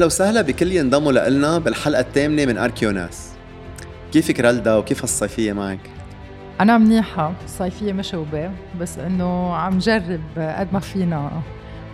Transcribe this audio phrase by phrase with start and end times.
[0.00, 3.28] أهلا وسهلا بكل يلي انضموا لنا بالحلقة الثامنة من أركيوناس.
[4.12, 5.78] كيفك رالدا وكيف الصيفية معك؟
[6.60, 8.50] أنا منيحة صيفية مشوبة
[8.80, 11.30] بس إنه عم جرب قد ما فينا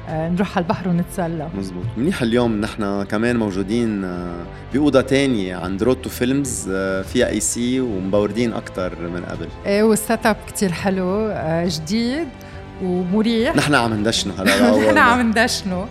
[0.08, 1.48] آه، نروح على البحر ونتسلى.
[1.58, 1.84] مزبوط.
[1.96, 7.80] منيح اليوم نحن كمان موجودين آه، بأوضة تانية عند Road to Films آه، فيها AC
[7.80, 9.48] ومبردين أكتر من قبل.
[9.66, 11.34] إيه وال setup كتير حلو
[11.66, 12.28] جديد
[12.82, 13.56] ومريح.
[13.56, 15.86] نحن عم ندشنه هلا نحن عم ندشنه.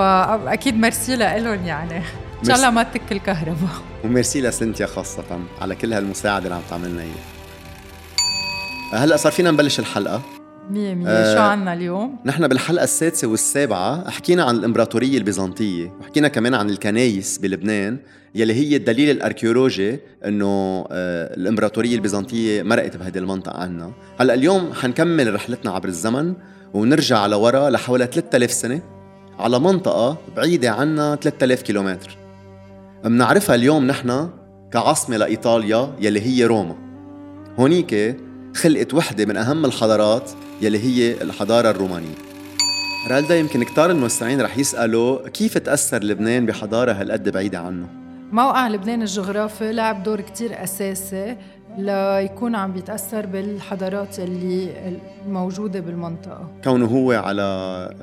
[0.00, 1.96] فأكيد ميرسي لإلهم يعني.
[2.40, 3.70] إن شاء الله ما تتك الكهرباء.
[4.04, 9.04] وميرسي لسنتيا خاصة على كل هالمساعدة اللي عم تعملنا إياها.
[9.04, 10.22] هلأ صار فينا نبلش الحلقة.
[10.70, 11.08] مية مية.
[11.08, 16.70] آه شو عنا اليوم؟ نحن بالحلقة السادسة والسابعة حكينا عن الإمبراطورية البيزنطية وحكينا كمان عن
[16.70, 17.98] الكنايس بلبنان
[18.34, 23.92] يلي هي الدليل الأركيولوجي إنه آه الإمبراطورية البيزنطية مرقت بهذه المنطقة عنا.
[24.20, 26.34] هلأ اليوم حنكمل رحلتنا عبر الزمن
[26.74, 28.99] ونرجع لورا لحوالي 3000 سنة.
[29.40, 32.16] على منطقة بعيدة عنا 3000 كيلومتر.
[33.04, 34.30] منعرفها اليوم نحن
[34.72, 36.76] كعاصمة لإيطاليا يلي هي روما.
[37.58, 38.16] هونيك
[38.56, 40.30] خلقت وحدة من أهم الحضارات
[40.62, 42.14] يلي هي الحضارة الرومانية.
[43.10, 47.86] رالدا يمكن كتار المستمعين رح يسألوا كيف تأثر لبنان بحضارة هالقد بعيدة عنه؟
[48.32, 51.36] موقع لبنان الجغرافي لعب دور كتير أساسي
[51.78, 56.48] ليكون عم بيتأثر بالحضارات اللي موجودة بالمنطقة.
[56.64, 57.42] كونه هو على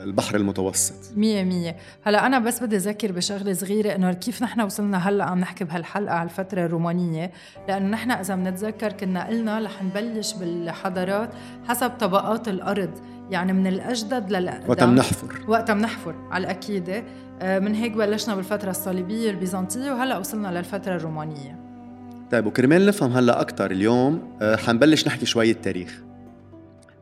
[0.03, 1.17] البحر المتوسط.
[1.17, 1.75] مية مية.
[2.03, 6.15] هلا أنا بس بدي أذكر بشغلة صغيرة إنه كيف نحن وصلنا هلأ عم نحكي بهالحلقة
[6.15, 7.31] على الفترة الرومانية.
[7.67, 11.29] لأنه نحن إذا بنتذكر كنا قلنا رح نبلش بالحضارات
[11.67, 12.91] حسب طبقات الأرض.
[13.29, 17.03] يعني من الأجدد للأقدم وقت بنحفر وقت بنحفر على الأكيدة.
[17.41, 21.66] آه، من هيك بلشنا بالفترة الصليبية البيزنطية وهلأ وصلنا للفترة الرومانية.
[22.31, 24.37] طيب وكرمال نفهم هلا أكثر اليوم.
[24.41, 26.01] آه، حنبلش نحكي شوية تاريخ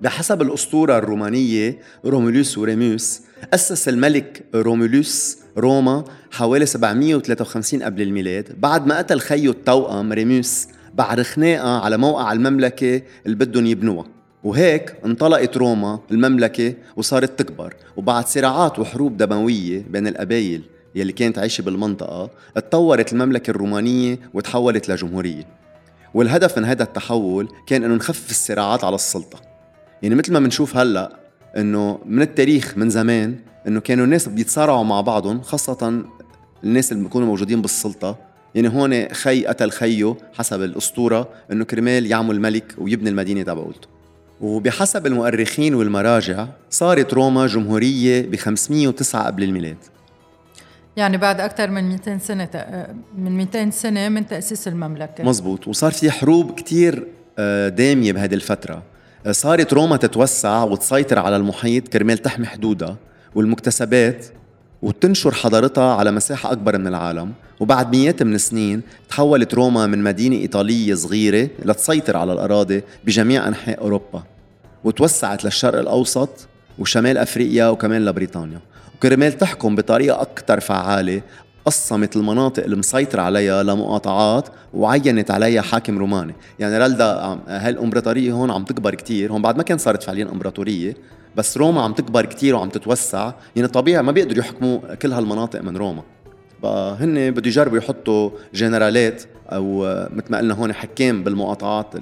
[0.02, 3.22] بحسب الأسطورة الرومانية رومولوس وريموس
[3.54, 8.62] أسس الملك رومولوس روما حوالي 753 قبل الميلاد.
[8.62, 14.06] بعد ما قتل خيه التوأم ريموس بعد خناقة على موقع المملكة اللي بدهم يبنوها.
[14.44, 17.74] وهيك انطلقت روما المملكة وصارت تكبر.
[17.98, 20.62] وبعد صراعات وحروب دموية بين القبائل.
[20.96, 25.48] يلي كانت عايشة بالمنطقة اتطورت المملكة الرومانية وتحولت لجمهورية.
[26.14, 29.42] والهدف من هذا التحول كان إنه نخفف الصراعات على السلطة.
[30.02, 31.20] يعني مثل ما بنشوف هلأ
[31.58, 33.36] إنه من التاريخ من زمان
[33.68, 36.04] إنه كانوا الناس بيتصارعوا مع بعضهم خاصة
[36.64, 38.18] الناس اللي بيكونوا موجودين بالسلطة.
[38.56, 43.88] يعني هون خي قتل خيه حسب الأسطورة إنه كرمال يعمل ملك ويبني المدينة تبعولته
[44.42, 49.78] وبحسب المؤرخين والمراجع صارت روما جمهورية ب 509 قبل الميلاد.
[50.98, 52.50] يعني بعد أكثر من 200 سنة
[53.18, 55.24] من 200 سنة من تأسيس المملكة.
[55.24, 57.08] مزبوط وصار في حروب كتير
[57.40, 58.84] آه، دامية بهذه الفترة.
[59.26, 62.98] آه، صارت روما تتوسع وتسيطر على المحيط كرمال تحمي حدودها
[63.36, 64.26] والمكتسبات
[64.82, 67.34] وتنشر حضارتها على مساحة أكبر من العالم.
[67.60, 73.82] وبعد مئات من السنين تحولت روما من مدينة إيطالية صغيرة لتسيطر على الأراضي بجميع أنحاء
[73.82, 74.24] أوروبا.
[74.84, 76.48] وتوسعت للشرق الأوسط
[76.80, 78.60] وشمال أفريقيا وكمان لبريطانيا.
[79.06, 81.22] وكرمال تحكم بطريقة أكثر فعالة.
[81.66, 86.36] قسمت المناطق المسيطرة عليها لمقاطعات وعينت عليها حاكم روماني.
[86.60, 89.32] يعني رالدا هالامبراطورية هون عم تكبر كتير.
[89.32, 90.94] هون بعد ما كان صارت فعليا امبراطورية
[91.36, 93.32] بس روما عم تكبر كتير وعم تتوسع.
[93.56, 96.04] يعني طبيعي ما بيقدروا يحكموا كل هالمناطق من روما.
[96.64, 99.80] بقى هن بده يجربوا يحطوا جنرالات أو
[100.14, 101.94] مثل ما قلنا هون حكام بالمقاطعات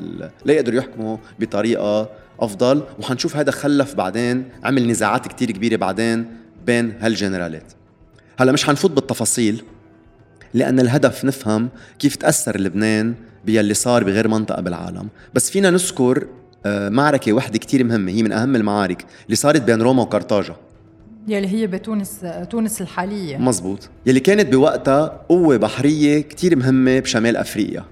[0.45, 2.09] لا يقدروا يحكموا بطريقة
[2.39, 2.83] أفضل.
[2.99, 6.42] وحنشوف هذا خلف بعدين عمل نزاعات كتير كبيرة بعدين.
[6.65, 7.73] بين هالجنرالات.
[8.39, 9.63] هلا مش حنفوت بالتفاصيل
[10.53, 11.69] لأن الهدف نفهم
[11.99, 13.13] كيف تأثر لبنان
[13.45, 15.07] باللي صار بغير منطقة بالعالم.
[15.33, 16.27] بس فينا نذكر
[16.65, 20.55] آه، معركة وحدة كتير مهمة هي من أهم المعارك اللي صارت بين روما وقرطاجة
[21.27, 23.37] يلي هي بتونس تونس الحالية.
[23.37, 23.89] مزبوط.
[24.05, 27.85] يلي كانت بوقتها قوة بحرية كتير مهمة بشمال أفريقيا.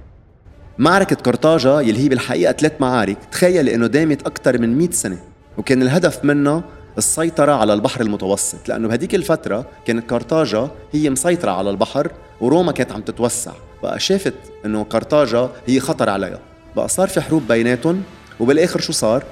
[0.78, 5.18] معركة قرطاجة يلي هي بالحقيقة ثلاث معارك تخيل إنه دامت أكثر من 100 سنة
[5.58, 6.64] وكان الهدف منها
[6.98, 12.12] السيطرة على البحر المتوسط لأنه بهديك الفترة كانت قرطاجة هي مسيطرة على البحر
[12.42, 13.52] وروما كانت عم تتوسع
[13.84, 14.34] بقى شافت
[14.66, 16.40] إنه قرطاجة هي خطر عليها
[16.76, 18.04] بقى صار في حروب بيناتهم
[18.40, 19.24] وبالآخر شو صار؟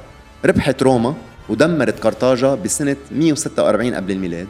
[0.46, 1.14] ربحت روما
[1.50, 4.48] ودمرت قرطاجة بسنة 146 قبل الميلاد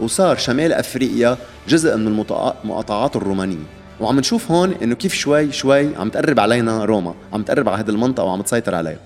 [0.00, 1.36] وصار شمال أفريقيا
[1.68, 3.66] جزء من المقاطعات الرومانية
[4.00, 7.90] وعم نشوف هون إنه كيف شوي شوي عم تقرب علينا روما عم تقرب على هذه
[7.90, 8.98] المنطقة وعم تسيطر عليها.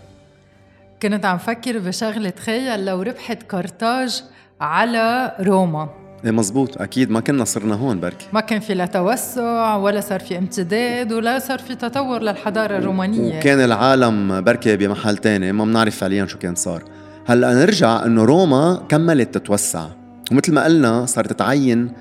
[1.02, 4.22] كنت عم فكر بشغلة تخيل لو ربحت قرطاج
[4.60, 5.88] على روما.
[6.25, 6.81] إيه مزبوط.
[6.81, 7.10] أكيد.
[7.10, 8.26] ما كنا صرنا هون بركي.
[8.32, 13.38] ما كان في لا توسع ولا صار في امتداد ولا صار في تطور للحضارة الرومانية.
[13.38, 15.52] وكان العالم بركي بمحل تاني.
[15.52, 16.84] ما بنعرف فعليا شو كان صار.
[17.26, 19.87] هلأ نرجع إنه روما كملت تتوسع.
[20.32, 21.92] ومثل ما قلنا صارت تعين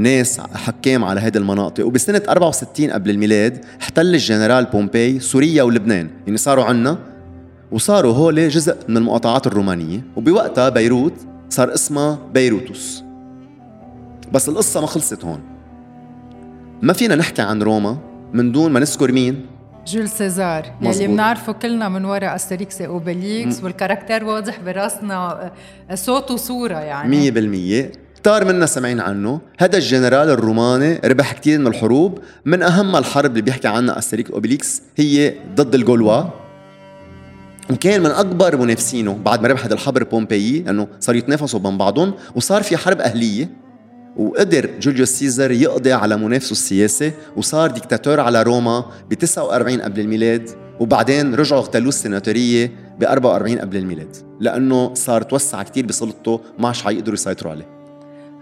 [0.00, 1.86] ناس حكام على هذه المناطق.
[1.86, 6.10] وبسنة 64 قبل الميلاد احتل الجنرال بومبي سوريا ولبنان.
[6.26, 6.98] يعني صاروا عنا
[7.74, 11.12] وصاروا هول جزء من المقاطعات الرومانية وبوقتها بيروت
[11.48, 13.04] صار اسمها بيروتوس.
[14.32, 15.40] بس القصة ما خلصت هون.
[16.82, 17.98] ما فينا نحكي عن روما
[18.32, 19.46] من دون ما نذكر مين.
[19.86, 25.52] Jules César يلي بنعرفه كلنا من وراء Astérix Obélix وال character واضح براسنا
[25.94, 27.30] صوت وصورة يعني.
[27.90, 29.40] 100% كتار منا سمعين عنه.
[29.58, 32.18] هذا الجنرال الروماني ربح كتير من الحروب.
[32.44, 36.43] من أهم الحرب اللي بيحكي عنها Astérix Obélix هي ضد الجولوا.
[37.70, 42.14] وكان من أكبر منافسينه بعد ما ربح هذا الحرب بومبيي لأنه صاروا يتنافسوا بين بعضهم
[42.34, 43.50] وصار في حرب أهلية
[44.16, 50.50] وقدر جوليوس سيزر يقضي على منافسه السياسي وصار ديكتاتور على روما ب 49 قبل الميلاد
[50.80, 54.16] وبعدين رجعوا اغتالوه السيناتورية ب 44 قبل الميلاد.
[54.40, 57.66] لأنه صار توسع كتير بسلطته ما عادش حيقدروا يسيطروا عليه.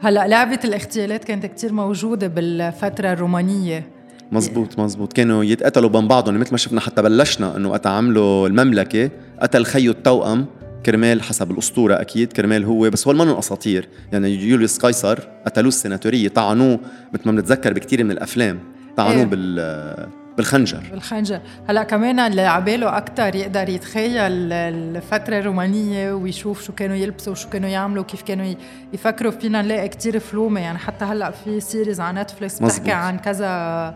[0.00, 3.91] هلا لعبة الاغتيالات كانت كتير موجودة بالفترة الرومانية.
[4.32, 6.38] مزبوط مزبوط كانوا يتقتلوا بين بعضهم.
[6.38, 10.46] مثل ما شفنا حتى بلشنا إنه وقت عملوا المملكة قتل خيو التوأم
[10.86, 13.88] كرمال حسب الأسطورة أكيد كرمال هو بس هو من أساطير.
[14.12, 16.80] يعني يوليوس قيصر قتلوه السيناتوريه طعنوه.
[17.14, 18.58] مثل ما بنتذكر بكثير من الأفلام.
[18.96, 20.82] طعنوه إيه؟ بال بالخنجر.
[20.90, 21.40] بالخنجر.
[21.68, 27.68] هلا كمان اللي عباله أكثر يقدر يتخيل الفترة الرومانية ويشوف شو كانوا يلبسوا وشو كانوا
[27.68, 28.54] يعملوا وكيف كانوا
[28.92, 29.32] يفكروا.
[29.32, 30.60] فينا نلاقي كتير فلومة.
[30.60, 33.94] يعني حتى هلا في series على Netflix بتحكي عن كذا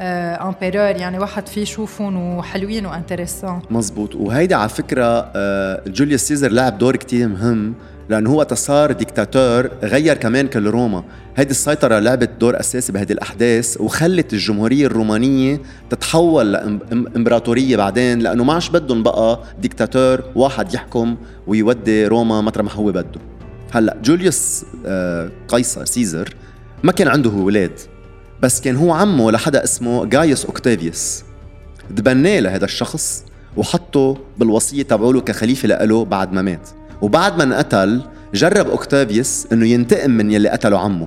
[0.00, 6.20] emperor آه، يعني واحد فيه يشوفهم وحلوين و intéressant مزبوط وهيدا على فكرة آه، جوليوس
[6.20, 7.74] سيزر لعب دور كتير مهم
[8.08, 11.04] لأنه هو صار ديكتاتور غير كمان كل روما.
[11.36, 15.60] هيدي السيطرة لعبت دور أساسي بهذه الأحداث وخلت الجمهورية الرومانية
[15.90, 21.16] تتحول لإمبراطورية بعدين لأنه ما عادش بدهم بقى ديكتاتور واحد يحكم
[21.46, 23.20] ويودي روما مطرح ما هو بده.
[23.70, 26.34] هلأ جوليوس آه، قيصر سيزر
[26.82, 27.72] ما كان عنده أولاد
[28.42, 31.22] بس كان هو عمه لحدا اسمه جايوس أوكتافيوس.
[31.96, 33.24] تبناه لهذا الشخص
[33.56, 36.68] وحطه بالوصية تبعوله كخليفة لإله بعد ما مات.
[37.02, 38.02] وبعد ما انقتل
[38.34, 41.06] جرب أوكتافيوس إنه ينتقم من يلي قتلوا عمه.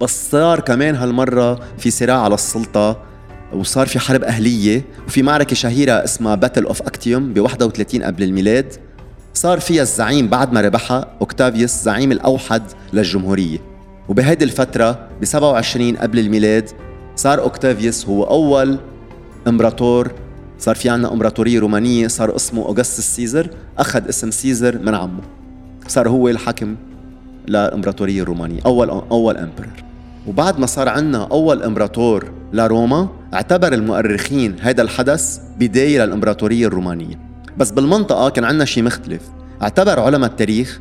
[0.00, 3.02] بس صار كمان هالمرة في صراع على السلطة
[3.52, 8.72] وصار في حرب أهلية وفي معركة شهيرة اسمها Battle of Actium ب 31 قبل الميلاد.
[9.34, 12.62] صار فيها الزعيم بعد ما ربحها أوكتافيوس زعيم الأوحد
[12.92, 13.58] للجمهورية.
[14.08, 16.70] وبهيدي الفترة ب 27 قبل الميلاد
[17.16, 18.78] صار أوكتافيوس هو أول
[19.48, 20.12] إمبراطور
[20.64, 25.20] صار في عنا امبراطورية رومانية صار اسمه اوغسطس سيزر أخذ اسم سيزر من عمه.
[25.88, 26.76] صار هو الحاكم
[27.48, 29.84] للامبراطورية الرومانية أول أول امبرر
[30.26, 37.18] وبعد ما صار عنا أول إمبراطور لروما اعتبر المؤرخين هذا الحدث بداية للإمبراطورية الرومانية.
[37.58, 39.22] بس بالمنطقة كان عنا شيء مختلف.
[39.62, 40.80] اعتبر علماء التاريخ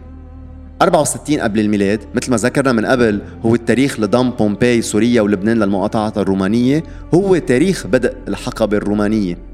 [0.82, 6.14] 64 قبل الميلاد مثل ما ذكرنا من قبل هو التاريخ لضم بومباي سوريا ولبنان للمقاطعة
[6.18, 6.84] الرومانية.
[7.14, 9.53] هو تاريخ بدء الحقبة الرومانية.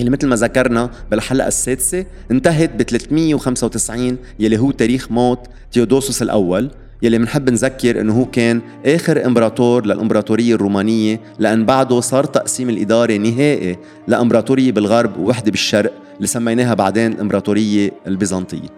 [0.00, 5.38] اللي مثل ما ذكرنا بالحلقة السادسة انتهت ب 395 يلي هو تاريخ موت
[5.72, 6.70] تيودوسوس الأول
[7.02, 13.16] يلي بنحب نذكر إنه هو كان آخر إمبراطور للإمبراطورية الرومانية لأن بعده صار تقسيم الإدارة
[13.16, 18.68] نهائي لإمبراطورية بالغرب ووحدة بالشرق اللي سميناها بعدين الإمبراطورية البيزنطية.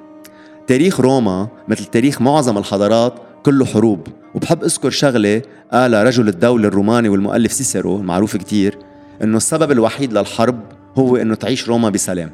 [0.66, 5.42] تاريخ روما مثل تاريخ معظم الحضارات كله حروب وبحب أذكر شغلة
[5.72, 8.78] قالها رجل الدولة الروماني والمؤلف سيسيرو المعروف كتير
[9.22, 10.60] إنه السبب الوحيد للحرب
[10.98, 12.30] هو إنه تعيش روما بسلام.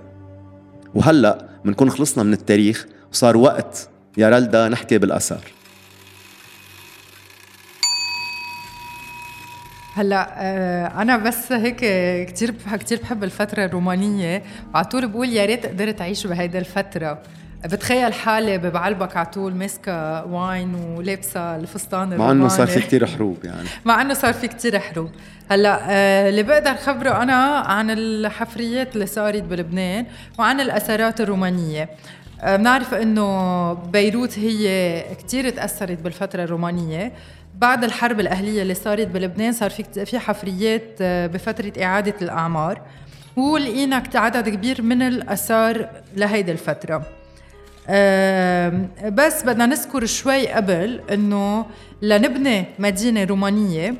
[0.94, 3.88] وهلأ بنكون خلصنا من التاريخ وصار وقت
[4.18, 5.44] يا رلدا نحكي بالآثار.
[9.94, 11.76] هلأ آه، أنا بس هيك
[12.30, 14.42] كثير كثير بحب الفترة الرومانية.
[14.74, 17.22] وعلى طول بقول يا ريت قدرت أعيش بهيدي الفترة.
[17.64, 23.44] بتخيل حالي ببعلبك على طول ماسكه واين ولابسة الفستان مع إنه صار في كثير حروب
[23.44, 23.68] يعني.
[23.84, 25.10] مع إنه صار في كثير حروب.
[25.50, 30.06] هلأ آه، اللي بقدر خبره أنا عن الحفريات اللي صارت بلبنان
[30.38, 31.90] وعن الأثارات الرومانية.
[32.40, 37.12] آه، بنعرف إنه بيروت هي كثير تأثرت بالفترة الرومانية.
[37.54, 42.80] بعد الحرب الأهلية اللي صارت بلبنان صار في في حفريات آه، بفترة إعادة الأعمار.
[43.36, 47.19] ولقينا عدد كبير من الأثار لهيدي الفترة.
[49.08, 51.66] بس بدنا نذكر شوي قبل إنه
[52.02, 53.94] لنبني مدينة رومانية.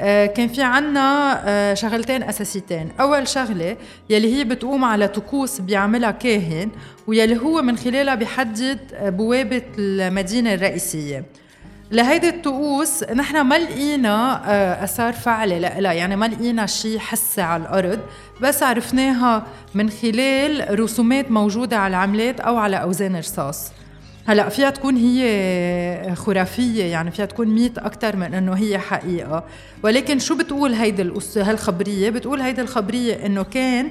[0.00, 2.88] آه، كان في عنا آه، شغلتين أساسيتين.
[3.00, 3.76] أول شغلة
[4.10, 6.70] يلي هي بتقوم على طقوس بيعملها كاهن
[7.06, 11.24] ويلي هو من خلالها بيحدد بوابة المدينة الرئيسية.
[11.90, 15.58] لهيدي الطقوس نحن ما لقينا آه، آثار فعلة.
[15.58, 18.00] لها يعني ما لقينا شيء حسي على الأرض
[18.40, 23.72] بس عرفناها من خلال رسومات موجودة على العملات أو على أوزان رصاص.
[24.26, 29.44] هلا فيها تكون هي خرافية يعني فيها تكون ميت أكثر من إنه هي حقيقة.
[29.82, 33.90] ولكن شو بتقول هيدي القصة هالخبرية؟ بتقول هيدي الخبرية إنه كان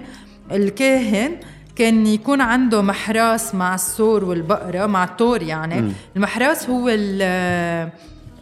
[0.52, 1.36] الكاهن
[1.76, 5.94] كان يكون عنده محراس مع السور والبقرة مع التور يعني م.
[6.16, 7.90] المحراس هو ال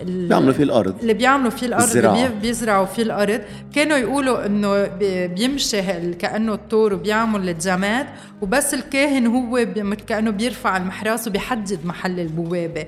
[0.01, 2.15] بيعملوا فيه الأرض اللي بيعملوا فيه الأرض الزراعة.
[2.15, 3.41] اللي بيزرعوا فيه الأرض
[3.75, 4.87] كانوا يقولوا إنه
[5.27, 5.81] بيمشي
[6.13, 8.05] كأنه الطور وبيعمل الجماد
[8.41, 9.67] وبس الكاهن هو
[10.07, 12.85] كأنه بيرفع المحراس وبيحدد محل البوابة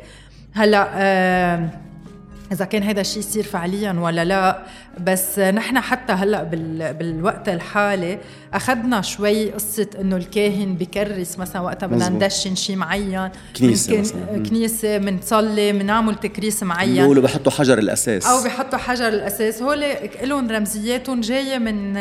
[0.54, 1.70] هلأ آه
[2.52, 4.64] إذا كان هذا الشيء يصير فعليا ولا لا.
[5.00, 6.94] بس نحن حتى هلأ بال...
[6.94, 8.20] بالوقت الحالي
[8.54, 13.30] أخذنا شوي قصة إنه الكاهن بكرس مثلا وقتها بدنا ندشن شيء معين.
[13.60, 14.44] كنيسة مثلا.
[14.50, 17.02] كنيسة بنصلي بنعمل تكريس معين.
[17.02, 18.26] بيقولوا بحطوا حجر الأساس.
[18.26, 19.62] أو بحطوا حجر الأساس.
[19.62, 19.84] هول
[20.24, 21.94] لهم رمزياتهم جاية من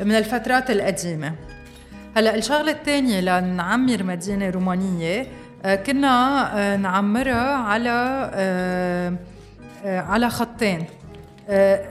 [0.00, 1.34] من الفترات القديمة.
[2.16, 5.26] هلأ الشغلة الثانية لنعمر مدينه رومانية
[5.64, 9.16] كنا آه، نعمرها على آه،
[9.84, 10.84] على خطين.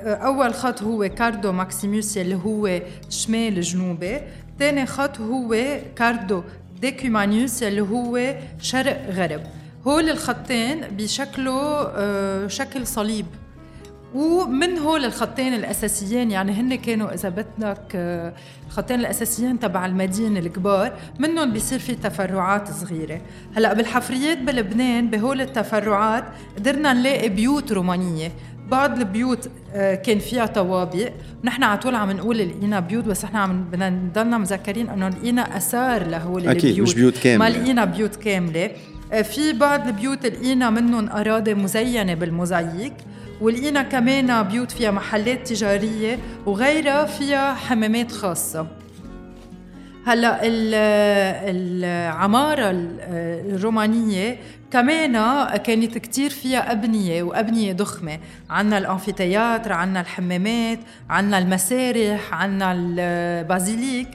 [0.06, 4.22] أول خط هو cardo maximus اللي هو شمال جنوبي.
[4.60, 5.56] ثاني خط هو
[5.96, 6.44] cardo
[6.82, 9.42] decumanus اللي هو شرق غرب.
[9.88, 13.26] هول الخطين بيشكلوا شكل صليب.
[14.16, 18.34] ومن هول الخطين الأساسيين يعني هن كانوا إذا بدك آه،
[18.68, 23.22] الخطين الأساسيين تبع المدينة الكبار منهم بيصير في تفرعات صغيرة.
[23.56, 26.24] هلأ بالحفريات بلبنان بهول التفرعات
[26.58, 28.32] قدرنا نلاقي بيوت رومانية.
[28.72, 31.12] بعض البيوت آه، كان فيها طوابق
[31.44, 35.58] ونحن على طول عم نقول لقينا بيوت بس إحنا عم بدنا نضلنا مذكرين إنه لقينا
[35.58, 37.50] آثار لهول البيوت مش بيوت كاملة.
[37.50, 38.72] ما لقينا بيوت كاملة.
[39.12, 42.94] آه، في بعض البيوت لقينا منهم أراضي مزينة بالموزاييك
[43.42, 48.68] ولقينا كمان بيوت فيها محلات تجارية وغيرها فيها حمامات خاصة.
[50.06, 50.40] هلأ
[51.52, 52.64] العمارة
[53.56, 54.38] الرومانية
[54.72, 55.14] كمان
[55.58, 58.20] كانت كتير فيها أبنية وأبنية ضخمة.
[58.50, 64.08] عنا الأنفيتياتر عنا الحمامات عنا المسارح عنا البازيليك.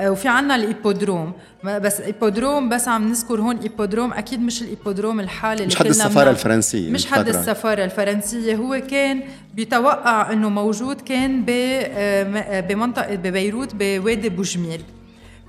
[0.00, 1.32] وفي عنا ال hippodrome.
[1.64, 4.12] بس hippodrome بس عم نذكر هون hippodrome.
[4.12, 8.54] أكيد مش ال hippodrome الحالي مش حد السفارة الفرنسية مش حد السفارة الفرنسية.
[8.56, 9.22] هو كان
[9.54, 14.80] بيتوقع إنه موجود كان آه، بمنطقة ببيروت بوادي بوجميل.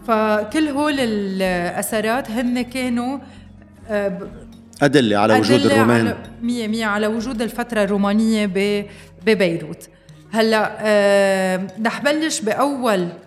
[0.08, 3.18] فكل هول الاثارات هن كانوا
[3.90, 4.20] آه،
[4.82, 6.16] أدلة على وجود أدلة الرومان.
[6.42, 8.46] مية مية على وجود الفترة الرومانية
[9.26, 9.90] ببيروت.
[10.32, 10.68] هلأ
[11.86, 13.27] رح بلش بأول آه، آه،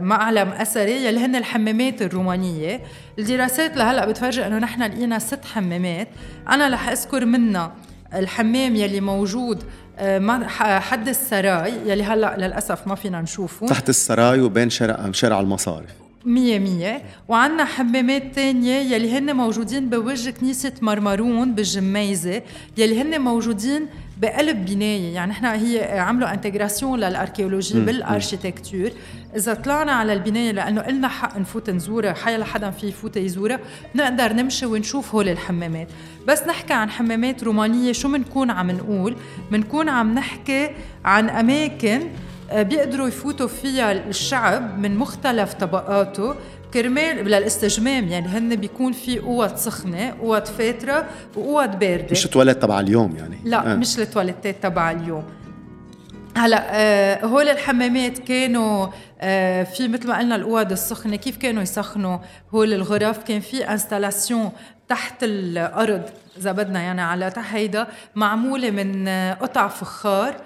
[0.00, 2.80] معلم أثري يلي هن الحمامات الرومانية.
[3.18, 6.08] الدراسات لهلأ بتفرجي إنه نحن لقينا ست حمامات.
[6.48, 7.74] أنا رح أذكر منها
[8.14, 9.62] الحمام يلي موجود
[9.98, 13.66] آه، حد السراي يلي هلأ للأسف ما فينا نشوفه.
[13.66, 15.90] تحت السراي وبين شارع شارع المصارف
[16.24, 17.02] مية مية.
[17.28, 22.42] وعنا حمامات تانية يلي هن موجودين بوجه كنيسة مرمرون بالجميزة
[22.76, 23.86] يلي هن موجودين
[24.16, 25.14] بقلب بناية.
[25.14, 28.90] يعني نحن هي عملوا intégration لل archéologie بال architecture
[29.36, 33.60] إذا طلعنا على البناية لأنه قلنا حق نفوت نزورها حيالله حدا في يفوت يزورها
[33.94, 35.88] بنقدر نمشي ونشوف هول الحمامات.
[36.26, 39.16] بس نحكي عن حمامات رومانية شو بنكون عم نقول؟
[39.50, 40.70] بنكون عم نحكي
[41.04, 42.02] عن أماكن
[42.50, 46.34] آه، بيقدروا يفوتوا فيها الشعب من مختلف طبقاته.
[46.76, 51.06] كرمال للاستجمام يعني هن بيكون في أوض سخنة أوض فاترة
[51.36, 52.06] وأوض باردة.
[52.10, 53.38] مش التواليت تبع اليوم يعني.
[53.44, 53.74] لا آه.
[53.74, 55.24] مش التواليتات تبع اليوم.
[56.36, 58.86] هلا آه هول الحمامات كانوا
[59.20, 62.18] آه في مثل ما قلنا الأوض السخنة كيف كانوا يسخنوا؟
[62.54, 64.50] هول الغرف كان في installation
[64.88, 66.02] تحت الأرض
[66.38, 70.36] إذا بدنا يعني على تحت هيدا معمولة من آه، قطع فخار.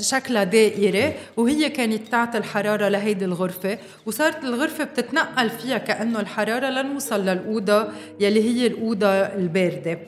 [0.00, 7.20] شكلها دائرة وهي كانت تعطي الحرارة لهيدي الغرفة وصارت الغرفة بتتنقل فيها كأنه الحرارة لنوصل
[7.20, 7.88] للأوضة
[8.20, 9.98] يلي هي الأوضة الباردة.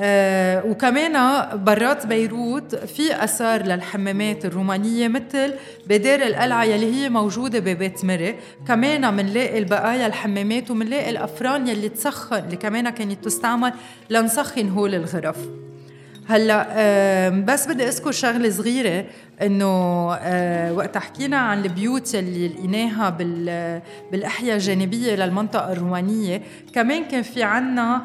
[0.00, 5.54] آه وكمان برات بيروت في آثار للحمامات الرومانية مثل
[5.86, 8.34] بدار القلعة يلي هي موجودة ببيت مري
[8.68, 13.72] كمان منلاقي البقايا الحمامات ومنلاقي الأفران يلي تسخن اللي كمان كانت تستعمل
[14.10, 15.36] لنسخن هول الغرف.
[16.28, 19.04] هلا بس بدي أذكر شغلة صغيرة
[19.42, 19.66] إنه
[20.14, 23.10] آه، وقت حكينا عن البيوت اللي لقيناها
[24.12, 26.42] بالأحياء الجانبية للمنطقة الرومانية
[26.74, 28.02] كمان كان في عنا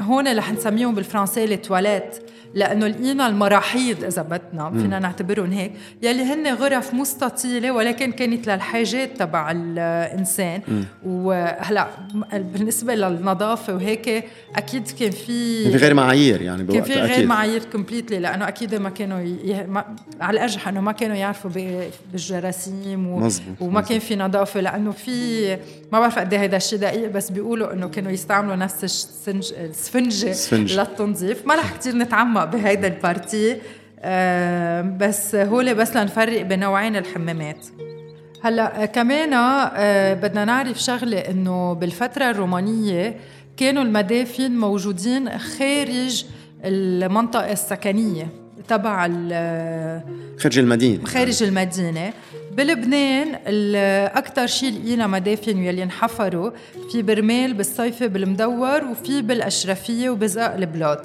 [0.00, 2.16] هون رح نسميهم بالفرنسي التواليت
[2.54, 5.72] لأنه لقينا المراحيض إذا بدنا فينا نعتبرهم هيك.
[6.02, 10.60] يلي هن غرف مستطيلة ولكن كانت للحاجات تبع الإنسان.
[11.06, 11.86] وهلا
[12.32, 14.24] بالنسبة للنظافة وهيك
[14.56, 18.48] أكيد كان في كان في غير معايير يعني كان بوقت في غير معايير completely لأنه
[18.48, 19.66] أكيد ما كانوا ي...
[19.68, 19.84] ما...
[20.20, 21.84] على الارجح إنه ما كانوا يعرفوا ب...
[22.12, 23.18] بالجراثيم و...
[23.18, 23.88] مزبوط، وما مزبوط.
[23.88, 24.60] كان في نظافة.
[24.60, 25.48] لأنه في
[25.92, 29.52] ما بعرف قد هذا الشيء دقيق بس بيقولوا إنه كانوا يستعملوا نفس السنج...
[29.52, 30.78] السفنجه السفنج.
[30.78, 31.46] للتنظيف.
[31.46, 33.56] ما رح كثير نتعمق بهيدا ال partie.
[34.00, 37.66] آه بس هول بس لنفرق بين نوعين الحمامات.
[38.44, 43.16] هلأ آه، كمان آه، بدنا نعرف شغلة إنه بالفترة الرومانية
[43.56, 46.24] كانوا المدافن موجودين خارج
[46.64, 48.28] المنطقة السكنية
[48.68, 49.06] تبع
[50.38, 51.04] خارج المدينة.
[51.04, 52.12] خارج المدينة.
[52.52, 53.38] بلبنان
[54.14, 56.50] أكثر شيء لقينا مدافن يلي انحفروا
[56.92, 60.98] في بالرميل بالصيفي بالمدور وفي بالأشرفية وبزقاق البلاد.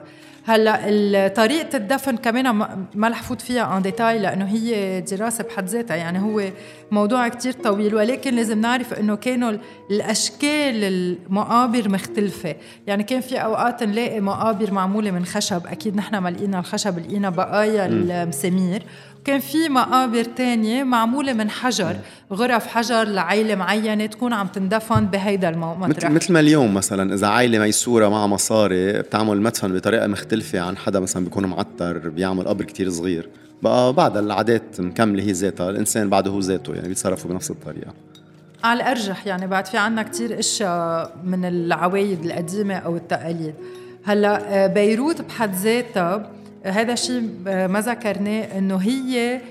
[0.47, 2.49] هلا طريقه الدفن كمان
[2.95, 6.43] ما- رح فوت فيها en détail لأنه هي دراسة بحد ذاتها يعني هو
[6.91, 9.59] موضوع كتير طويل ولكن لازم نعرف إنه كانوا ال-
[9.91, 12.55] الأشكال المقابر مختلفة.
[12.87, 17.29] يعني كان في أوقات نلاقي مقابر معمولة من خشب أكيد نحن ما لقينا الخشب لقينا
[17.29, 18.83] بقايا المسامير.
[19.25, 21.95] كان في مقابر تانية معمولة من حجر
[22.33, 27.59] غرف حجر لعائلة معينة تكون عم تندفن بهيدا المطرح مثل ما اليوم مثلا إذا عائلة
[27.59, 32.89] ميسوره معها مصاري بتعمل مدفن بطريقة مختلفة عن حدا مثلا بيكون معتر بيعمل قبر كتير
[32.89, 33.29] صغير.
[33.61, 37.93] بقى بعد العادات مكملة هي ذاتها الإنسان بعده هو ذاته يعني بيتصرفوا بنفس الطريقة.
[38.63, 43.53] على الأرجح يعني بعد في عنا كتير أشياء من العوايد القديمة أو التقاليد.
[44.05, 46.29] هلأ آه، بيروت بحد ذاتها
[46.65, 49.41] هذا الشيء آه، ما ذكرناه إنه هي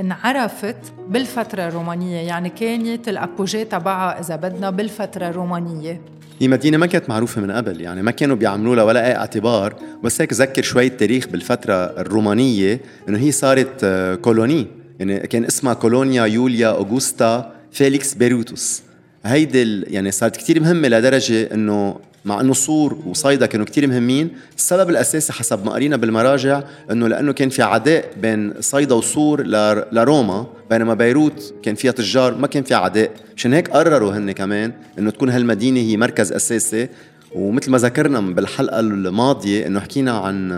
[0.00, 0.76] انعرفت
[1.08, 6.00] بالفترة الرومانية يعني كانت الأبوجي تبعها إذا بدنا بالفترة الرومانية.
[6.40, 9.74] هي مدينة ما كانت معروفة من قبل يعني ما كانوا بيعملوا لها ولا أي اعتبار.
[10.02, 14.66] بس هيك ذكر شوية تاريخ بالفترة الرومانية إنه هي صارت آه، كولوني.
[14.98, 18.82] يعني كان اسمها كولونيا يوليا أوغوستا فيليكس بيروتوس.
[19.24, 24.30] هيدي يعني صارت كتير مهمة لدرجة إنه مع إنه صور وصيدا كانوا كتير مهمين.
[24.56, 29.42] السبب الأساسي حسب ما قرينا بالمراجع إنه لأنه كان في عداء بين صيدا وصور
[29.92, 33.10] لروما بينما بيروت كان فيها تجار ما كان فيها عداء.
[33.36, 36.88] عشان هيك قرروا هن كمان إنه تكون هالمدينة هي مركز أساسي.
[37.34, 40.52] ومثل ما ذكرنا بالحلقة الماضية إنه حكينا عن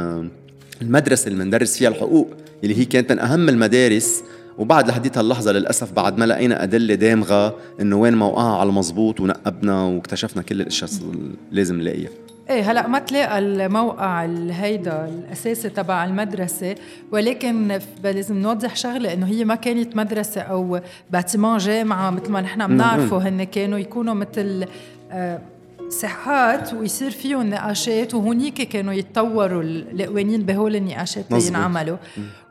[0.82, 2.30] المدرسة اللي بندرس فيها الحقوق
[2.64, 4.22] اللي هي كانت من أهم المدارس
[4.58, 9.84] وبعد لحديت هاللحظه للأسف بعد ما لقينا أدلة دامغة إنه وين موقعها على المزبوط ونقبنا
[9.84, 12.10] واكتشفنا كل الأشياء اللي لازم نلاقيها.
[12.50, 16.74] إيه هلا ما تلاقى الموقع الهيدا الأساسي تبع المدرسة
[17.12, 22.66] ولكن لازم نوضح شغلة إنه هي ما كانت مدرسة أو باتيمون جامعة مثل ما نحن
[22.66, 24.66] بنعرفه هن كانوا يكونوا مثل
[25.12, 25.40] آه،
[25.88, 31.46] ساحات ويصير فيهم نقاشات وهونيك كانوا يتطوروا ال- القوانين بهول النقاشات اللي.
[31.46, 31.96] ينعملوا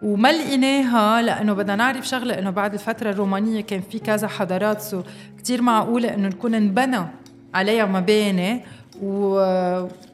[0.02, 5.02] وما لقيناها لأنه بدنا نعرف شغلة إنه بعد الفترة الرومانية كان في كذا حضارات سو
[5.44, 7.00] كثير معقولة إنه نكون انبنى
[7.54, 8.62] عليها مباني
[9.04, 9.36] و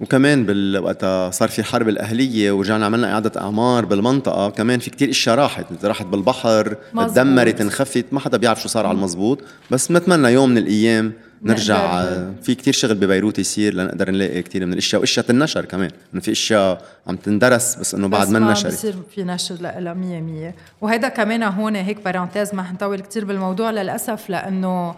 [0.02, 5.10] وكمان بال- وقتها صار في الحرب الأهلية ورجعنا عملنا إعادة أعمار بالمنطقة كمان في كتير
[5.10, 6.76] إشياء راحت راحت بالبحر.
[7.08, 9.40] تدمرت انخفت ما حدا بيعرف شو صار على المزبوط
[9.72, 12.04] بس بنتمنى يوم من الأيام نرجع
[12.42, 15.92] في كتير شغل ببيروت يصير لنقدر نلاقي كتير من الأشياء وأشياء تنشر كمان.
[16.14, 20.22] إنه في أشياء عم تندرس بس إنه بعد ما نشرت بصير في نشر لها 100
[20.22, 24.96] 100 وهيدا كمان هون هيك بارانتيز ما حنطول كتير بالموضوع للأسف لأنه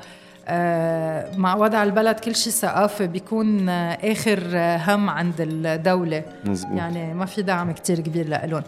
[0.48, 6.24] آه، مع وضع البلد كل شيء ثقافي بيكون آه، آخر آه، هم عند الدولة.
[6.46, 6.78] مزبوط.
[6.78, 8.64] يعني ما في دعم كتير كبير لهم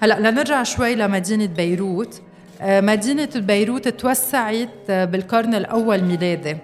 [0.00, 2.22] هلأ لنرجع شوي لمدينة بيروت.
[2.62, 6.56] مدينة بيروت توسعت بالقرن الأول ميلادي.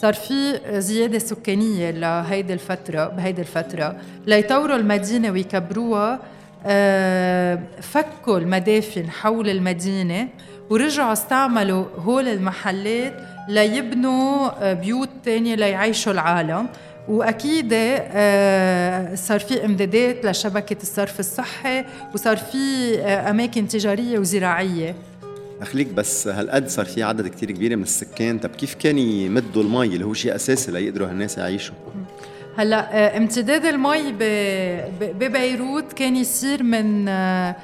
[0.00, 6.20] صار في زيادة سكانية لهيدي الفترة بهيدي الفترة ليطوروا المدينة ويكبروها.
[6.66, 10.28] آه، فكوا المدافن حول المدينة
[10.70, 13.14] ورجعوا استعملوا هول المحلات
[13.48, 16.66] ليبنوا آه، بيوت تانية ليعيشوا العالم.
[17.08, 21.84] وأكيد آه، صار في امدادات لشبكة الصرف الصحي
[22.14, 24.94] وصار في أماكن تجارية وزراعية.
[25.62, 28.38] أخليك بس هالقد صار في عدد كتير كبير من السكان.
[28.38, 31.74] طب كيف كان يمدوا المي اللي هو شيء أساسي ليقدروا هالناس يعيشوا؟
[32.56, 34.12] هلأ آه، امتداد المي
[35.00, 37.56] ببيروت كان يصير من آه،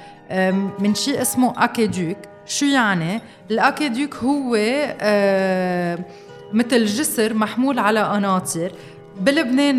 [0.78, 2.16] من شيء اسمه أكيدوك.
[2.46, 4.56] شو يعني؟ الأكيدوك هو
[5.00, 5.98] آه،
[6.52, 8.72] مثل جسر محمول على قناطر
[9.20, 9.76] بلبنان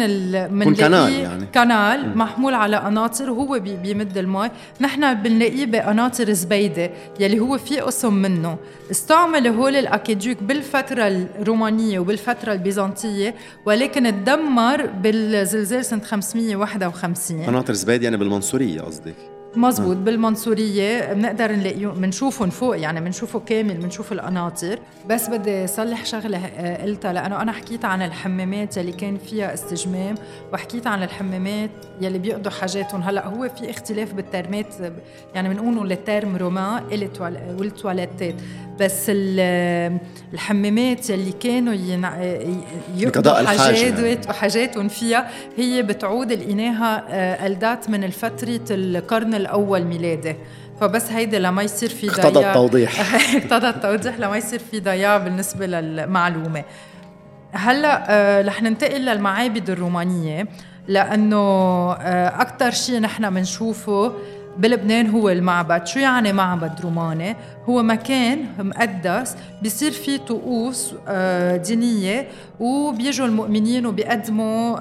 [0.54, 1.46] من كنال يعني.
[1.54, 2.18] كنال م.
[2.18, 4.50] محمول على قناطر وهو بي بيمد المي
[4.82, 8.58] نحن بنلاقيه بقناطر زبيدة يلي هو في قسم منه.
[8.92, 18.18] استعملوا هول الأكيدوك بالفترة الرومانية وبالفترة البيزنطية ولكن تدمر بالزلزال سنة 551 قناطر زبيدة يعني
[18.18, 19.16] بالمنصورية قصدك؟
[19.58, 26.38] مزبوط بالمنصورية بنقدر نلاقيه بنشوفهم فوق يعني بنشوفه كامل بنشوف القناطر بس بدي صلح شغلة
[26.38, 30.16] آه، قلتها لأنه أنا حكيت عن الحمامات يلي كان فيها استجمام
[30.54, 31.70] وحكيت عن الحمامات
[32.02, 33.02] يلي بيقضوا حاجاتهم.
[33.02, 34.76] هلأ هو في اختلاف بالترمات
[35.36, 36.84] يعني بنقولوا ال thermes romains
[37.60, 38.36] والتواليتات.
[38.80, 39.12] بس
[40.34, 41.74] الحمامات يلي كانوا
[42.98, 44.30] يقضوا حاجات.
[44.30, 50.36] وحاجاتهم فيها هي بتعود لقيناها ال date من الفترة القرن الأول ميلادي
[50.82, 53.16] فبس هيدا لما يصير في ضياع اقتضى التوضيح.
[53.36, 56.64] اقتضى التوضيح لما يصير في ضياع بالنسبة للمعلومة.
[57.52, 60.48] هلأ آه، رح ننتقل للمعابد الرومانية
[60.88, 64.14] لأنه آه، أكثر شيء نحن بنشوفه
[64.58, 65.88] بلبنان هو المعبد.
[65.88, 67.36] شو يعني معبد روماني؟
[67.70, 72.28] هو مكان مقدس بيصير فيه طقوس آه، دينية
[72.60, 74.78] وبيجوا المؤمنين وبيقدموا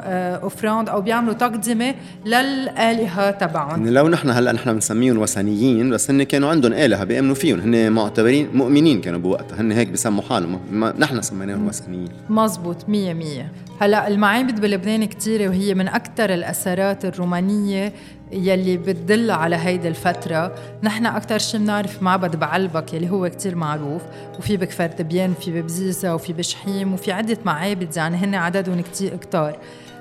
[0.46, 1.94] أفراند آه، أو بيعملوا تقدمة
[2.26, 3.70] للآلهة تبعهم.
[3.70, 7.60] يعني لو نحن هلا نحن بنسميهم وثنيين بس هن كانوا عندهم آلهة بيأمنوا فيهم.
[7.60, 9.60] هن معتبرين مؤمنين كانوا بوقتها.
[9.60, 10.60] هن هيك بسموا حالهم.
[10.98, 12.08] نحن سميناهم وثنيين.
[12.28, 13.52] مزبوط مية مية.
[13.80, 17.92] هلا المعابد بلبنان كثيرة وهي من أكثر الأثرات الرومانية
[18.32, 20.54] يلي بتدل على هيدي الفترة.
[20.82, 24.02] نحن أكثر شيء بنعرف معبد بعلبك يلي هو كتير معروف
[24.38, 29.56] وفي بكفر تبيان وفي ببزيزة وفي بشحيم وفي عدة معابد يعني هن عددهم كتير كتار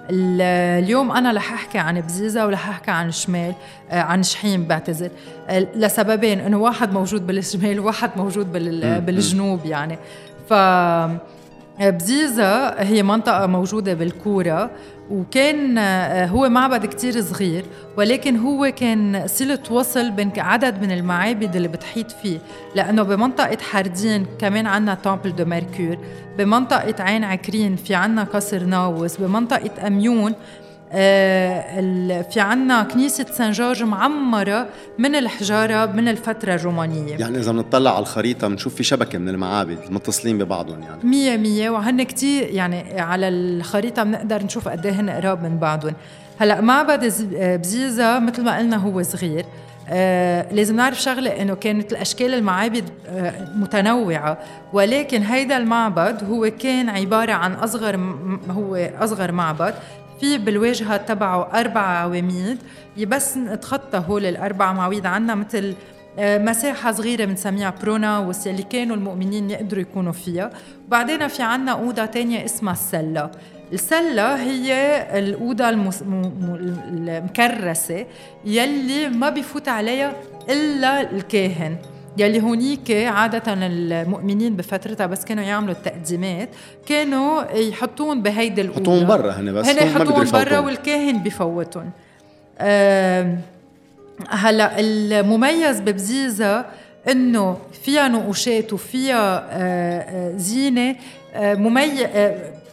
[0.09, 3.53] اليوم أنا رح أحكي عن بزيزة ورح أحكي عن شمال
[3.91, 5.09] آه، عن شحيم بعتذر.
[5.75, 8.51] لسببين إنه واحد موجود بالشمال وواحد موجود
[9.05, 9.97] بالجنوب يعني.
[10.49, 10.53] ف
[11.79, 14.71] بزيزة هي منطقة موجودة بالكورة
[15.13, 17.65] وكان آه، هو معبد كتير صغير
[17.97, 22.39] ولكن هو كان صلة وصل بين عدد من المعابد اللي بتحيط فيه
[22.75, 25.97] لأنه بمنطقة حردين كمان عنا temple de Mercure
[26.37, 30.33] بمنطقة عين عكرين في عنا قصر ناوس بمنطقة أميون
[30.93, 37.15] في عنا كنيسة سان جورج معمرة من الحجارة من الفترة الرومانية.
[37.17, 41.03] يعني إذا بنطلع على الخريطة بنشوف في شبكة من المعابد متصلين ببعضهم يعني.
[41.03, 45.93] مية مية وهن كتير يعني على الخريطة بنقدر نشوف قد هن قراب من بعضهم.
[46.39, 49.45] هلأ معبد بزيزة مثل ما قلنا هو صغير.
[49.89, 54.37] آه لازم نعرف شغلة إنه كانت الأشكال المعابد آه متنوعة
[54.73, 57.99] ولكن هيدا المعبد هو كان عبارة عن أصغر
[58.49, 59.73] هو أصغر معبد.
[60.19, 62.57] في بالواجهة تبعه أربع عواميد.
[62.97, 65.75] بس نتخطى هول الأربع معويد عنا مثل
[66.19, 70.51] آه، مساحة صغيرة بنسميها بروناوس يلي كانوا المؤمنين يقدروا يكونوا فيها.
[70.87, 73.31] وبعدين في عنا أوضة تانية اسمها السلة.
[73.73, 74.73] السلة هي
[75.19, 76.03] الأوضة المس...
[76.91, 78.05] المكرسة
[78.45, 80.13] يلي ما بيفوت عليها
[80.49, 81.77] إلا الكاهن.
[82.17, 86.49] يلي هونيك عادة المؤمنين بفترتها بس كانوا يعملوا التقديمات
[86.85, 88.81] كانوا يحطون بهيدي الأولى.
[88.81, 91.91] يحطون برا هن بس هن يحطون برا والكاهن بفوتهم.
[94.29, 96.65] هلا المميز ببزيزة
[97.11, 100.95] إنه فيها نقوشات وفيها آه، آه، زينة.
[101.33, 102.05] آه، مميز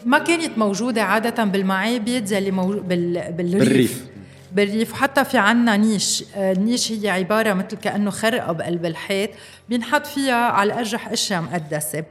[0.06, 2.66] ما كانت موجودة عادة بالمعابد يلي مو...
[2.68, 3.32] بال...
[3.32, 4.04] بالريف, بالريف.
[4.52, 6.24] بالريف وحتى في عنا نيش.
[6.36, 9.30] النيش هي عبارة مثل كأنه خرقة بقلب الحيط
[9.68, 12.04] بينحط فيها على الأرجح أشياء مقدسة.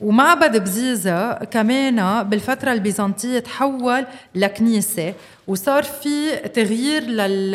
[0.00, 5.14] ومعبد بزيزة كمان بالفترة البيزنطية تحول لكنيسة.
[5.48, 7.52] وصار في تغيير لل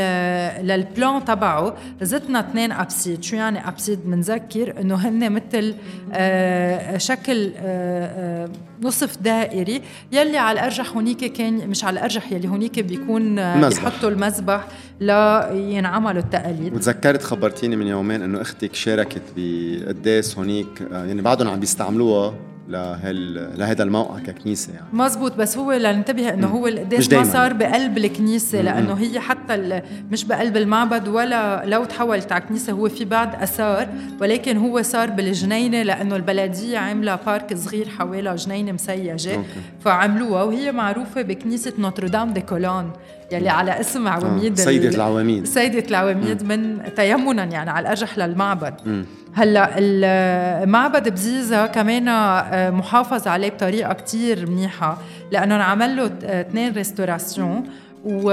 [0.67, 1.75] لل plan تبعه.
[2.01, 5.75] زدنا اثنين absides شو يعني abside بنذكر إنه هن مثل
[6.13, 8.49] آه شكل آه آه
[8.81, 9.81] نصف دائري.
[10.11, 13.35] يلي على الأرجح هونيك كان مش على الأرجح يلي هونيك بيكون
[13.69, 14.67] بيحطوا المذبح
[14.99, 16.73] لينعملوا التقاليد.
[16.73, 22.33] وتذكرت خبرتيني من يومين إنه أختك شاركت بقداس هونيك يعني بعدهم عم بيستعملوها.
[22.73, 24.85] لهال لهذا الموقع ككنيسة يعني.
[24.93, 29.81] مزبوط بس هو لننتبه إنه هو قديش ما صار بقلب الكنيسة لأنه هي حتى
[30.11, 33.87] مش بقلب المعبد ولا لو تحولت على كنيسه هو في بعض آثار
[34.21, 39.47] ولكن هو صار بالجنينة لأنه البلدية عاملة parc صغير حوالي جنينة مسيجة أوكي.
[39.85, 42.91] فعملوها وهي معروفة بكنيسة Notre-Dame des Colonnes
[43.31, 44.63] يلي على اسم عواميد آه.
[44.63, 45.45] سيدة العواميد.
[45.45, 48.73] سيدة العواميد من تيمنا يعني على الأرجح للمعبد.
[48.85, 49.03] م.
[49.35, 54.97] هلا المعبد بزيزة كمان آه، محافظ عليه بطريقة كتير منيحة
[55.31, 57.63] لأنه انعمل له اثنين restaurations
[58.05, 58.31] و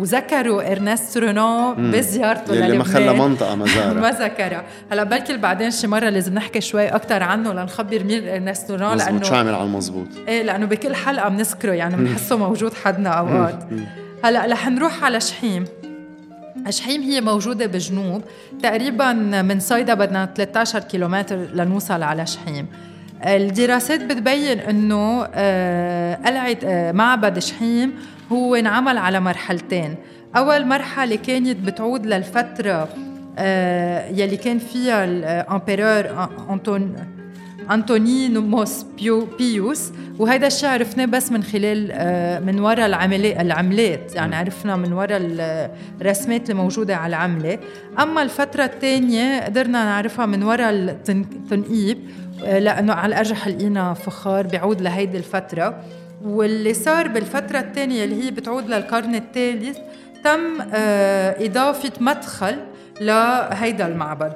[0.00, 4.62] وذكروا ارنست رونان بزيارته للبنان ما خلى منطقة ما زارها ما ذكرها.
[4.92, 9.22] هلا بركي بعدين شي مرة لازم نحكي شوي أكثر عنه لنخبر مين ارنست رونان لأنه
[9.22, 13.64] شو عمل على المضبوط إيه لأنه بكل حلقة بنذكره يعني بنحسه موجود حدنا أوقات.
[14.24, 15.64] هلا رح نروح على شحيم.
[16.70, 18.22] شحيم هي موجودة بجنوب
[18.62, 22.66] تقريبا من صيدا بدنا 13 كيلومتر لنوصل على شحيم.
[23.26, 27.92] الدراسات بتبين إنه آه، قلعة آه، معبد شحيم
[28.32, 29.96] هو انعمل على مرحلتين.
[30.36, 32.88] أول مرحلة كانت بتعود للفترة
[33.38, 36.96] آه، يلي كان فيها الامبيرور انطون
[37.70, 41.92] انطونينوس بيو بيوس وهذا الشيء عرفناه بس من خلال
[42.46, 42.86] من وراء
[43.40, 44.14] العملات.
[44.14, 45.20] يعني عرفنا من وراء
[46.00, 47.58] الرسمات الموجودة على العملة.
[47.98, 51.98] أما الفترة الثانية قدرنا نعرفها من وراء التنقيب
[52.42, 55.80] لأنه على الارجح لقينا فخار بيعود لهيدي الفترة.
[56.24, 59.78] واللي صار بالفترة الثانية اللي هي بتعود للقرن الثالث
[60.24, 60.40] تم
[60.74, 62.56] آه، إضافة مدخل
[63.00, 64.34] لهيدا المعبد.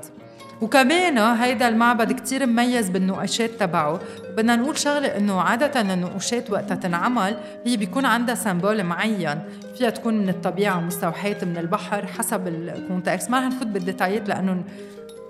[0.61, 4.01] وكمان هيدا المعبد كتير مميز بالنقاشات تبعه.
[4.37, 9.39] بدنا نقول شغلة إنه عادة النقوشات وقتها تنعمل هي بيكون عندها symbole معين.
[9.79, 14.22] فيها تكون من الطبيعة مستوحاة من البحر حسب ال contexte ما رح نفوت بال détail
[14.22, 14.63] ات لأنه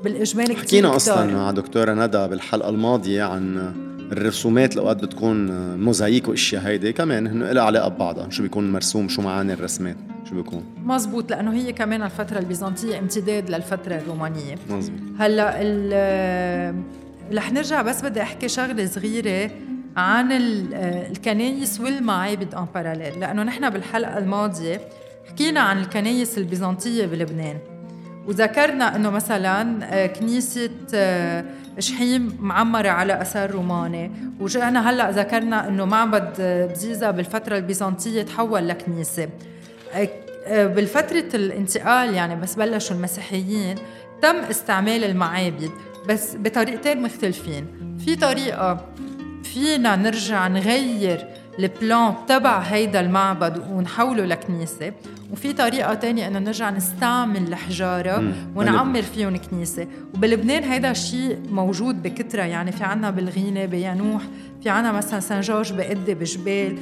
[0.04, 3.72] بالاجمال كثير حكينا أصلا مع دكتورة ندى بالحلقة الماضية عن
[4.12, 6.92] الرسومات اللي أوقات بتكون موزاييك وإشياء هيدي.
[6.92, 9.96] كمان هن لها علاقة ببعضها شو بيكون مرسوم شو معاني الرسمات
[10.28, 10.64] شو بيكون.
[10.84, 14.54] مزبوط لأنه هي كمان الفترة البيزنطية امتداد للفترة الرومانية.
[14.70, 15.00] مزبوط.
[15.18, 16.74] هلأ
[17.32, 19.50] رح نرجع بس بدي أحكي شغلة صغيرة
[19.96, 24.80] عن الكنايس والمعابد ان باراليل لأنه نحن بالحلقة الماضية
[25.28, 27.56] حكينا عن الكنايس البيزنطية بلبنان.
[28.26, 31.44] وذكرنا إنه مثلا آه، كنيسة آه،
[31.78, 34.10] شحيم معمرة على أثار روماني.
[34.40, 39.28] وجانا هلأ ذكرنا إنه معبد آه، بزيزا بالفترة البيزنطية تحول لكنيسة.
[40.50, 43.76] بالفترة الانتقال يعني بس بلشوا المسيحيين
[44.22, 45.70] تم استعمال المعابد
[46.08, 47.66] بس بطريقتين مختلفين.
[48.04, 48.84] في طريقة
[49.44, 51.26] فينا نرجع نغير
[51.58, 54.92] البلان تبع هيدا المعبد ونحوله لكنيسة
[55.32, 62.42] وفي طريقة تانية إنه نرجع نستعمل الحجارة ونعمر فيهم كنيسة وبلبنان هيدا الشيء موجود بكترة
[62.42, 64.22] يعني في عنا بالغينة بيانوح
[64.62, 66.78] في عنا مثلا سان جورج بقدة بجبال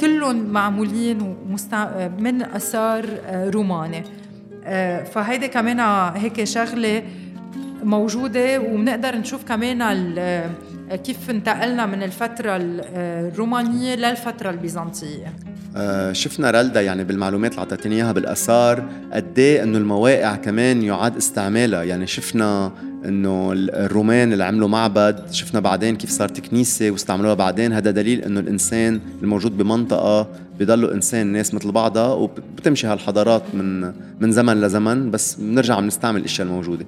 [0.00, 2.08] كلهم معمولين ومستع...
[2.18, 3.06] من أثار
[3.54, 4.04] روماني
[5.04, 5.80] فهيدي كمان
[6.16, 7.02] هيك شغلة
[7.84, 9.82] موجودة وبنقدر نشوف كمان
[11.04, 15.32] كيف انتقلنا من الفترة الرومانية للفترة البيزنطية
[15.76, 21.16] آه، شفنا رالدا يعني بالمعلومات اللي اعطيتني إياها بالآثار قد إيه إنه المواقع كمان يعاد
[21.16, 21.82] استعمالها.
[21.82, 22.72] يعني شفنا
[23.04, 27.72] إنه الرومان اللي عملوا معبد شفنا بعدين كيف صارت كنيسة واستعملوها بعدين.
[27.72, 30.28] هذا دليل إنه الإنسان الموجود بمنطقة
[30.60, 35.10] بضلوا إنسان ناس مثل بعضها وبتمشي هالحضارات من من زمن لزمن.
[35.10, 36.86] بس بنرجع بنستعمل الأشياء الموجودة.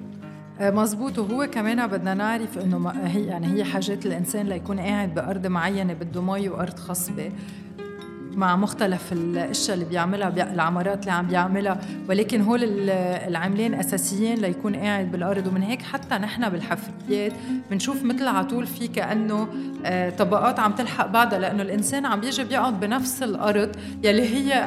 [0.59, 5.47] آه، مزبوط وهو كمان بدنا نعرف إنه هي يعني هي حاجات الإنسان ليكون قاعد بأرض
[5.47, 7.31] معينة بده مي وأرض خصبه
[8.37, 11.81] مع مختلف الاشياء اللي بيعملها العمارات اللي عم بيعملها.
[12.09, 12.63] ولكن هول
[13.27, 15.47] العاملين أساسيين ليكون قاعد بالأرض.
[15.47, 17.31] ومن هيك حتى نحن بالحفريات
[17.71, 19.47] بنشوف مثل على طول في كأنه
[19.85, 21.39] آه، طبقات عم تلحق بعضها.
[21.39, 23.69] لأنه الإنسان عم بيجي بيقعد بنفس الأرض
[24.03, 24.63] يلي هي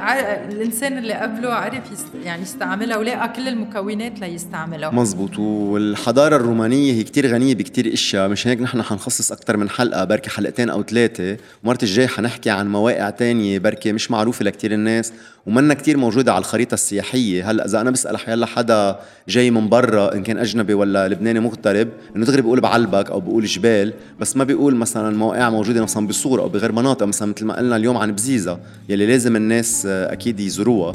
[0.49, 4.91] الإنسان اللي قبله عرف يعني يستعملها ولقى كل المكونات ليستعملها.
[4.91, 5.39] مزبوط.
[5.39, 10.31] والحضارة الرومانية هي كتير غنية بكتير اشياء مش هيك نحن حنخصص أكثر من حلقة بركي
[10.31, 11.37] حلقتين أو ثلاثة.
[11.65, 15.13] ومرة الجاي حنحكي عن مواقع تانية بركي مش معروفة لكتير الناس
[15.47, 17.51] ومنا كتير موجودة على الخريطة السياحية.
[17.51, 21.89] هلأ إذا أنا بسأل حيلا حدا جاي من برا إن كان أجنبي ولا لبناني مغترب
[22.17, 26.41] إنه دغري بيقول بعلبك أو بيقول جبال بس ما بيقول مثلا مواقع موجودة مثلا بصور
[26.41, 27.07] أو بغير مناطق.
[27.07, 30.95] مثلا مثل ما قلنا اليوم عن بزيزة يلي لازم الناس أكيد يزوروها.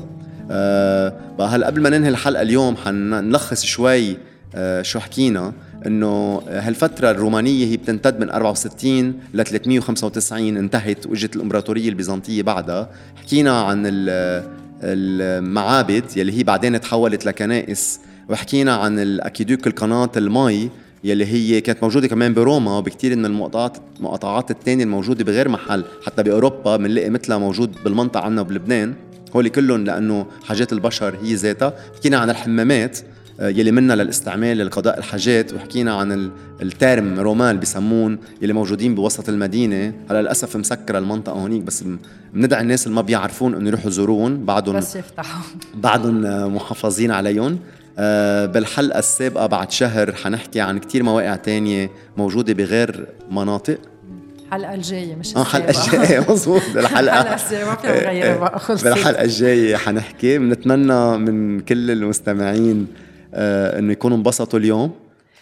[0.51, 4.17] أه بقى هلأ قبل ما ننهي الحلقة اليوم حنلخص شوي
[4.56, 5.54] أه شو حكينا.
[5.87, 12.89] إنه هالفترة الرومانية هي بتمتد من 64 ل 395 انتهت وإجت الإمبراطورية البيزنطية بعدها.
[13.15, 13.83] حكينا عن
[14.83, 20.69] المعابد يلي هي بعدين تحولت لكنائس وحكينا عن الاكيدوك القناة المي
[21.03, 26.23] يلي هي كانت موجودة كمان بروما وبكثير من المقاطعات المقاطعات الثانية الموجودة بغير محل حتى
[26.23, 28.93] بأوروبا بنلاقي مثلها موجود بالمنطقة عنا بلبنان
[29.35, 31.73] هول كلهم لأنه حاجات البشر هي ذاتها.
[31.95, 32.99] حكينا عن الحمامات.
[33.39, 39.93] يلي منا للاستعمال لقضاء الحاجات وحكينا عن الترم رومان بسمون يلي موجودين بوسط المدينة.
[40.09, 41.83] هلا للأسف مسكرة المنطقة هونيك بس
[42.33, 45.41] بندعي الناس اللي ما بيعرفون إنه يروحوا يزورون بعدهم بس يفتحوا.
[45.83, 47.59] بعدهم آه، محافظين عليهم.
[47.97, 53.77] آه، بالحلقة السابقة بعد شهر حنحكي عن كتير مواقع تانية موجودة بغير مناطق.
[54.47, 57.33] الحلقة الجاية مش آه الحلقة الجاية مضبوط الحلقة.
[57.35, 58.87] الجايه ما فينا نغيرها بقى خلصت.
[58.87, 60.37] بالحلقة الجاية حنحكي.
[60.37, 63.04] بنتمنى من كل المستمعين آه
[63.35, 64.91] إنه يكونوا انبسطوا اليوم.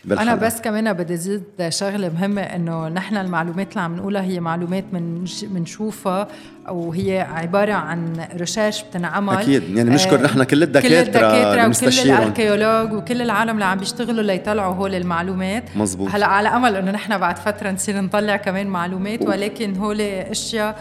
[0.06, 0.34] بالحلقة.
[0.34, 4.84] أنا بس كمان بدي زيد شغلة مهمة إنه نحن المعلومات اللي عم نقولها هي معلومات
[4.94, 6.28] من بنشوفها
[6.70, 9.34] وهي عبارة عن ريسيرش بتنعمل.
[9.34, 9.78] أكيد.
[9.78, 14.24] يعني بنشكر آه نحن كل الدكاتره كل الدكاترة وكل الأركيولوج وكل العالم اللي عم بيشتغلوا
[14.24, 15.64] ليطلعوا هول المعلومات.
[15.76, 20.70] مزبوط هلأ على أمل إنه نحن بعد فترة نصير نطلع كمان معلومات ولكن هول أشياء
[20.70, 20.76] آه،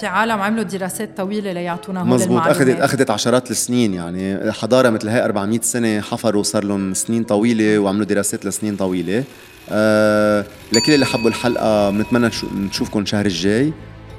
[0.00, 5.08] في عالم عملوا دراسات طويلة ليعطونا هول مزبوط اخذت أخذت عشرات السنين يعني حضارة مثل
[5.08, 9.24] هي 400 سنة حفروا صار لهم سنين طويلة وعملوا دراسات لسنين طويلة.
[9.70, 13.72] أه لكل اللي حبوا الحلقة بنتمنى نشوفكم الشهر الجاي.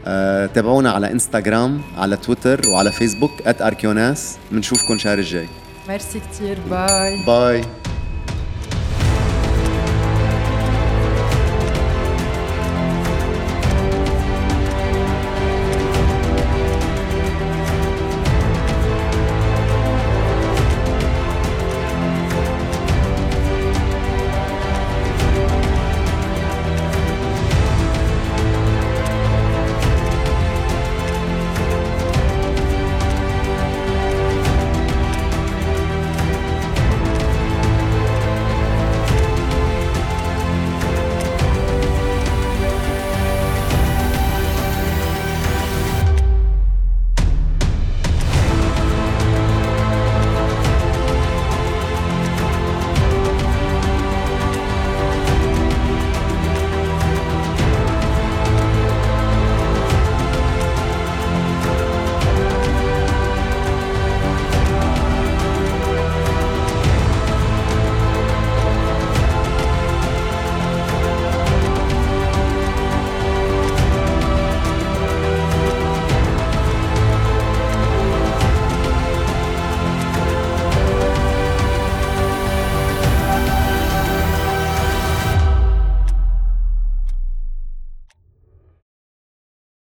[0.06, 5.48] أه تابعونا على انستغرام على تويتر وعلى فيسبوك @اركيوناس بنشوفكم الشهر الجاي.
[5.90, 7.26] ميرسي كثير bye.
[7.26, 7.62] bye.